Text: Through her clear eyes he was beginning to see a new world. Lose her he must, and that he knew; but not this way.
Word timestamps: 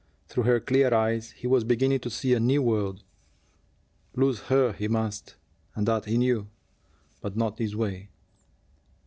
Through 0.27 0.45
her 0.45 0.59
clear 0.59 0.91
eyes 0.95 1.29
he 1.29 1.45
was 1.45 1.63
beginning 1.63 1.99
to 1.99 2.09
see 2.09 2.33
a 2.33 2.39
new 2.39 2.63
world. 2.63 3.03
Lose 4.15 4.39
her 4.49 4.73
he 4.73 4.87
must, 4.87 5.35
and 5.75 5.87
that 5.87 6.05
he 6.05 6.17
knew; 6.17 6.47
but 7.21 7.37
not 7.37 7.57
this 7.57 7.75
way. 7.75 8.09